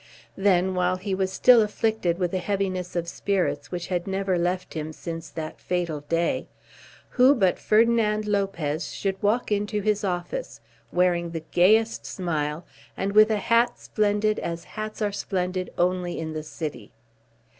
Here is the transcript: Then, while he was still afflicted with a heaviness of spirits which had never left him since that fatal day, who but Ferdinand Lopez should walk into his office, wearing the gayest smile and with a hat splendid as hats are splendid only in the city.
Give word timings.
Then, 0.35 0.73
while 0.73 0.95
he 0.97 1.13
was 1.13 1.31
still 1.31 1.61
afflicted 1.61 2.17
with 2.17 2.33
a 2.33 2.39
heaviness 2.39 2.95
of 2.95 3.07
spirits 3.07 3.69
which 3.71 3.85
had 3.85 4.07
never 4.07 4.35
left 4.35 4.73
him 4.73 4.93
since 4.93 5.29
that 5.29 5.59
fatal 5.59 5.99
day, 6.01 6.47
who 7.09 7.35
but 7.35 7.59
Ferdinand 7.59 8.25
Lopez 8.25 8.91
should 8.91 9.21
walk 9.21 9.51
into 9.51 9.79
his 9.79 10.03
office, 10.03 10.59
wearing 10.91 11.29
the 11.29 11.43
gayest 11.51 12.07
smile 12.07 12.65
and 12.97 13.11
with 13.13 13.29
a 13.29 13.37
hat 13.37 13.77
splendid 13.77 14.39
as 14.39 14.63
hats 14.73 15.03
are 15.03 15.11
splendid 15.11 15.71
only 15.77 16.17
in 16.17 16.33
the 16.33 16.41
city. 16.41 16.93